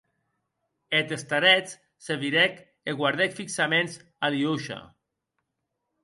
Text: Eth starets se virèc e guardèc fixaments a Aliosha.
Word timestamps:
Eth 0.99 1.11
starets 1.23 1.75
se 2.05 2.15
virèc 2.23 2.55
e 2.91 2.95
guardèc 3.01 3.37
fixaments 3.41 3.99
a 4.01 4.31
Aliosha. 4.31 4.79